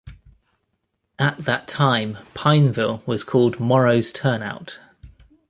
At 1.19 1.37
that 1.37 1.67
time 1.67 2.17
'Pineville' 2.33 3.03
was 3.05 3.23
called 3.23 3.59
'Morrow's 3.59 4.11
Turnout'. 4.11 4.79